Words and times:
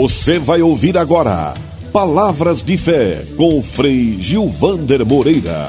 Você 0.00 0.38
vai 0.38 0.62
ouvir 0.62 0.96
agora 0.96 1.54
Palavras 1.92 2.62
de 2.62 2.78
Fé 2.78 3.26
com 3.36 3.58
o 3.58 3.62
Frei 3.64 4.16
Gilvander 4.20 5.04
Moreira. 5.04 5.68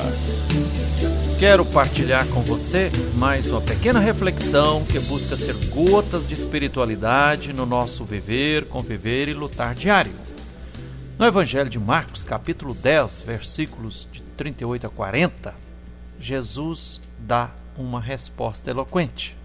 Quero 1.39 1.65
partilhar 1.65 2.27
com 2.27 2.41
você 2.41 2.91
mais 3.15 3.47
uma 3.47 3.59
pequena 3.59 3.99
reflexão 3.99 4.85
que 4.85 4.99
busca 4.99 5.35
ser 5.35 5.55
gotas 5.71 6.27
de 6.27 6.35
espiritualidade 6.35 7.51
no 7.51 7.65
nosso 7.65 8.05
viver, 8.05 8.65
conviver 8.65 9.29
e 9.29 9.33
lutar 9.33 9.73
diário. 9.73 10.13
No 11.17 11.25
Evangelho 11.25 11.67
de 11.67 11.79
Marcos, 11.79 12.23
capítulo 12.23 12.75
10, 12.75 13.23
versículos 13.23 14.07
de 14.11 14.21
38 14.37 14.85
a 14.85 14.89
40, 14.91 15.55
Jesus 16.19 17.01
dá 17.17 17.49
uma 17.75 17.99
resposta 17.99 18.69
eloquente. 18.69 19.35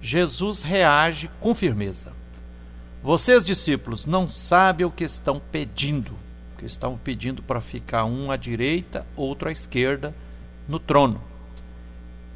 Jesus 0.00 0.62
reage 0.62 1.28
com 1.40 1.52
firmeza. 1.56 2.12
Vocês, 3.02 3.46
discípulos, 3.46 4.06
não 4.06 4.28
sabem 4.28 4.86
o 4.86 4.90
que 4.90 5.04
estão 5.04 5.40
pedindo. 5.52 6.12
Que 6.58 6.64
estão 6.64 6.96
pedindo 6.96 7.42
para 7.42 7.60
ficar 7.60 8.04
um 8.04 8.30
à 8.30 8.36
direita, 8.36 9.06
outro 9.14 9.48
à 9.48 9.52
esquerda, 9.52 10.14
no 10.68 10.78
trono. 10.78 11.22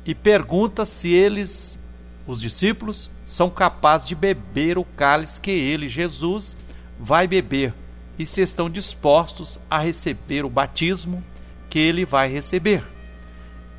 E 0.04 0.14
pergunta 0.14 0.86
se 0.86 1.12
eles, 1.12 1.78
os 2.26 2.40
discípulos, 2.40 3.10
são 3.24 3.50
capazes 3.50 4.06
de 4.06 4.14
beber 4.14 4.78
o 4.78 4.84
cálice 4.84 5.40
que 5.40 5.50
ele, 5.50 5.88
Jesus, 5.88 6.56
vai 6.98 7.26
beber. 7.26 7.74
E 8.18 8.24
se 8.24 8.42
estão 8.42 8.68
dispostos 8.68 9.58
a 9.70 9.78
receber 9.78 10.44
o 10.44 10.50
batismo 10.50 11.24
que 11.68 11.78
ele 11.78 12.04
vai 12.04 12.28
receber. 12.28 12.84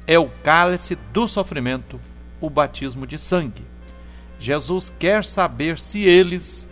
É 0.08 0.18
o 0.18 0.30
cálice 0.44 0.96
do 1.14 1.28
sofrimento, 1.28 2.00
o 2.40 2.50
batismo 2.50 3.06
de 3.06 3.20
sangue. 3.20 3.64
Jesus 4.40 4.92
quer 4.98 5.24
saber 5.24 5.78
se 5.78 6.02
eles 6.02 6.68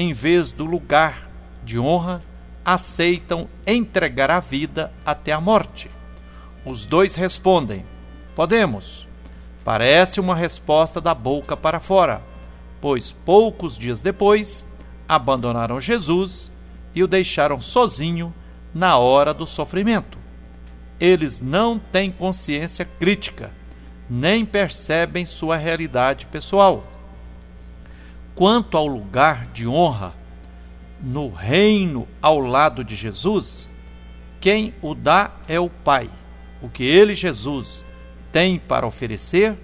em 0.00 0.14
vez 0.14 0.50
do 0.50 0.64
lugar 0.64 1.28
de 1.62 1.78
honra, 1.78 2.22
aceitam 2.64 3.46
entregar 3.66 4.30
a 4.30 4.40
vida 4.40 4.90
até 5.04 5.30
a 5.30 5.40
morte. 5.40 5.90
Os 6.64 6.86
dois 6.86 7.14
respondem: 7.14 7.84
Podemos. 8.34 9.06
Parece 9.62 10.18
uma 10.18 10.34
resposta 10.34 11.02
da 11.02 11.14
boca 11.14 11.54
para 11.54 11.78
fora, 11.78 12.22
pois 12.80 13.12
poucos 13.12 13.76
dias 13.76 14.00
depois 14.00 14.66
abandonaram 15.06 15.78
Jesus 15.78 16.50
e 16.94 17.02
o 17.02 17.06
deixaram 17.06 17.60
sozinho 17.60 18.32
na 18.72 18.96
hora 18.96 19.34
do 19.34 19.46
sofrimento. 19.46 20.18
Eles 20.98 21.42
não 21.42 21.78
têm 21.78 22.10
consciência 22.10 22.86
crítica, 22.86 23.50
nem 24.08 24.46
percebem 24.46 25.26
sua 25.26 25.58
realidade 25.58 26.24
pessoal 26.24 26.86
quanto 28.34 28.76
ao 28.76 28.86
lugar 28.86 29.46
de 29.46 29.66
honra 29.66 30.14
no 31.00 31.30
reino 31.30 32.06
ao 32.20 32.38
lado 32.38 32.84
de 32.84 32.94
Jesus, 32.94 33.68
quem 34.40 34.74
o 34.82 34.94
dá 34.94 35.32
é 35.48 35.58
o 35.58 35.68
Pai. 35.68 36.10
O 36.62 36.68
que 36.68 36.84
ele, 36.84 37.14
Jesus, 37.14 37.84
tem 38.32 38.58
para 38.58 38.86
oferecer 38.86 39.56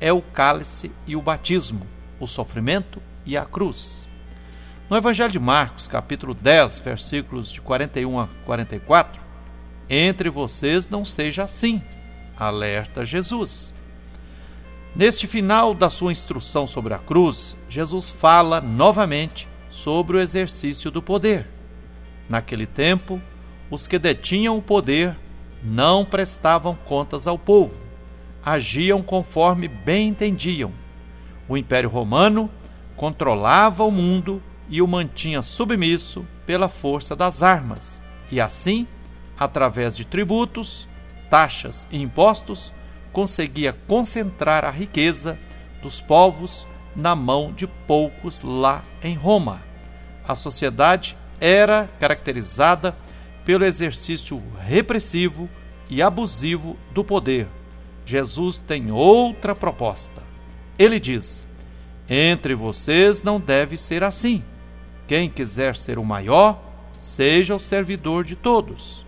é 0.00 0.12
o 0.12 0.22
cálice 0.22 0.92
e 1.06 1.16
o 1.16 1.22
batismo, 1.22 1.86
o 2.20 2.26
sofrimento 2.26 3.00
e 3.24 3.36
a 3.36 3.44
cruz. 3.44 4.06
No 4.88 4.96
Evangelho 4.96 5.32
de 5.32 5.38
Marcos, 5.38 5.88
capítulo 5.88 6.32
10, 6.32 6.80
versículos 6.80 7.50
de 7.50 7.60
41 7.60 8.20
a 8.20 8.28
44, 8.44 9.20
entre 9.90 10.30
vocês 10.30 10.88
não 10.88 11.04
seja 11.04 11.42
assim, 11.44 11.82
alerta 12.36 13.04
Jesus. 13.04 13.74
Neste 14.96 15.26
final 15.26 15.74
da 15.74 15.90
sua 15.90 16.10
instrução 16.10 16.66
sobre 16.66 16.94
a 16.94 16.98
cruz, 16.98 17.54
Jesus 17.68 18.10
fala 18.10 18.62
novamente 18.62 19.46
sobre 19.70 20.16
o 20.16 20.20
exercício 20.20 20.90
do 20.90 21.02
poder. 21.02 21.46
Naquele 22.30 22.64
tempo, 22.64 23.20
os 23.70 23.86
que 23.86 23.98
detinham 23.98 24.56
o 24.56 24.62
poder 24.62 25.14
não 25.62 26.02
prestavam 26.02 26.74
contas 26.86 27.26
ao 27.26 27.38
povo, 27.38 27.78
agiam 28.42 29.02
conforme 29.02 29.68
bem 29.68 30.08
entendiam. 30.08 30.72
O 31.46 31.58
Império 31.58 31.90
Romano 31.90 32.50
controlava 32.96 33.84
o 33.84 33.90
mundo 33.90 34.42
e 34.66 34.80
o 34.80 34.88
mantinha 34.88 35.42
submisso 35.42 36.26
pela 36.46 36.70
força 36.70 37.14
das 37.14 37.42
armas, 37.42 38.00
e 38.32 38.40
assim, 38.40 38.86
através 39.38 39.94
de 39.94 40.06
tributos, 40.06 40.88
taxas 41.28 41.86
e 41.90 42.00
impostos, 42.00 42.72
conseguia 43.16 43.72
concentrar 43.72 44.62
a 44.62 44.70
riqueza 44.70 45.38
dos 45.80 46.02
povos 46.02 46.68
na 46.94 47.16
mão 47.16 47.50
de 47.50 47.66
poucos 47.66 48.42
lá 48.42 48.82
em 49.02 49.14
Roma. 49.14 49.62
A 50.22 50.34
sociedade 50.34 51.16
era 51.40 51.88
caracterizada 51.98 52.94
pelo 53.42 53.64
exercício 53.64 54.42
repressivo 54.58 55.48
e 55.88 56.02
abusivo 56.02 56.76
do 56.92 57.02
poder. 57.02 57.48
Jesus 58.04 58.58
tem 58.58 58.90
outra 58.90 59.54
proposta. 59.54 60.22
Ele 60.78 61.00
diz: 61.00 61.46
Entre 62.06 62.54
vocês 62.54 63.22
não 63.22 63.40
deve 63.40 63.78
ser 63.78 64.04
assim. 64.04 64.44
Quem 65.08 65.30
quiser 65.30 65.74
ser 65.74 65.98
o 65.98 66.04
maior, 66.04 66.62
seja 66.98 67.54
o 67.54 67.58
servidor 67.58 68.24
de 68.24 68.36
todos. 68.36 69.06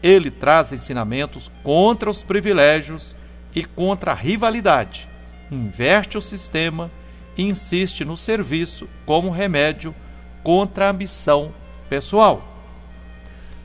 Ele 0.00 0.30
traz 0.30 0.72
ensinamentos 0.72 1.50
contra 1.64 2.08
os 2.08 2.22
privilégios 2.22 3.16
e 3.54 3.64
contra 3.64 4.12
a 4.12 4.14
rivalidade, 4.14 5.08
inverte 5.50 6.16
o 6.16 6.22
sistema 6.22 6.90
e 7.36 7.42
insiste 7.42 8.04
no 8.04 8.16
serviço 8.16 8.88
como 9.04 9.30
remédio 9.30 9.94
contra 10.42 10.86
a 10.86 10.90
ambição 10.90 11.52
pessoal. 11.88 12.46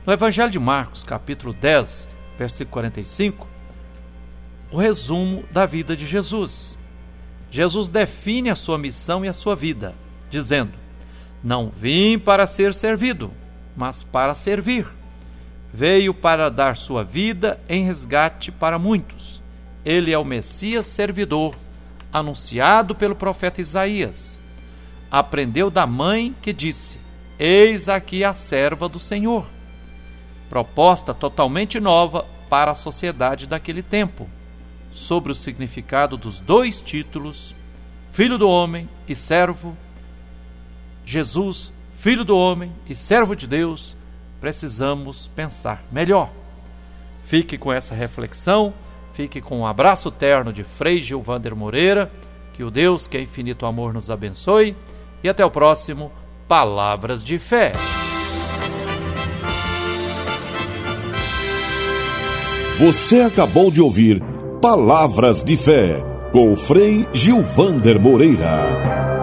No 0.06 0.12
Evangelho 0.12 0.50
de 0.50 0.58
Marcos, 0.58 1.02
capítulo 1.02 1.52
10, 1.52 2.08
versículo 2.38 2.72
45, 2.72 3.46
o 4.70 4.78
resumo 4.78 5.44
da 5.50 5.66
vida 5.66 5.96
de 5.96 6.06
Jesus. 6.06 6.76
Jesus 7.50 7.88
define 7.88 8.50
a 8.50 8.56
sua 8.56 8.78
missão 8.78 9.24
e 9.24 9.28
a 9.28 9.32
sua 9.32 9.56
vida, 9.56 9.94
dizendo: 10.28 10.72
Não 11.42 11.70
vim 11.70 12.18
para 12.18 12.46
ser 12.46 12.74
servido, 12.74 13.32
mas 13.76 14.02
para 14.02 14.34
servir. 14.34 14.86
Veio 15.72 16.14
para 16.14 16.50
dar 16.50 16.76
sua 16.76 17.04
vida 17.04 17.60
em 17.68 17.84
resgate 17.84 18.50
para 18.50 18.78
muitos. 18.78 19.42
Ele 19.86 20.12
é 20.12 20.18
o 20.18 20.24
Messias 20.24 20.84
servidor, 20.84 21.54
anunciado 22.12 22.92
pelo 22.92 23.14
profeta 23.14 23.60
Isaías. 23.60 24.40
Aprendeu 25.08 25.70
da 25.70 25.86
mãe 25.86 26.34
que 26.42 26.52
disse: 26.52 26.98
Eis 27.38 27.88
aqui 27.88 28.24
a 28.24 28.34
serva 28.34 28.88
do 28.88 28.98
Senhor. 28.98 29.46
Proposta 30.48 31.14
totalmente 31.14 31.78
nova 31.78 32.26
para 32.50 32.72
a 32.72 32.74
sociedade 32.74 33.46
daquele 33.46 33.80
tempo, 33.80 34.28
sobre 34.90 35.30
o 35.30 35.36
significado 35.36 36.16
dos 36.16 36.40
dois 36.40 36.82
títulos, 36.82 37.54
Filho 38.10 38.36
do 38.36 38.48
Homem 38.48 38.88
e 39.06 39.14
Servo. 39.14 39.76
Jesus, 41.04 41.72
Filho 41.92 42.24
do 42.24 42.36
Homem 42.36 42.72
e 42.88 42.94
Servo 42.94 43.36
de 43.36 43.46
Deus, 43.46 43.96
precisamos 44.40 45.28
pensar 45.28 45.84
melhor. 45.92 46.32
Fique 47.22 47.56
com 47.56 47.72
essa 47.72 47.94
reflexão 47.94 48.74
Fique 49.16 49.40
com 49.40 49.60
um 49.60 49.66
abraço 49.66 50.10
terno 50.10 50.52
de 50.52 50.62
Frei 50.62 51.00
Gilvander 51.00 51.56
Moreira. 51.56 52.12
Que 52.52 52.62
o 52.62 52.70
Deus, 52.70 53.08
que 53.08 53.16
é 53.16 53.22
infinito 53.22 53.64
amor, 53.64 53.94
nos 53.94 54.10
abençoe. 54.10 54.76
E 55.24 55.28
até 55.28 55.42
o 55.42 55.50
próximo 55.50 56.12
Palavras 56.46 57.24
de 57.24 57.38
Fé. 57.38 57.72
Você 62.78 63.22
acabou 63.22 63.70
de 63.70 63.80
ouvir 63.80 64.22
Palavras 64.60 65.42
de 65.42 65.56
Fé 65.56 66.04
com 66.30 66.52
o 66.52 66.56
Frei 66.56 67.08
Gilvander 67.14 67.98
Moreira. 67.98 69.15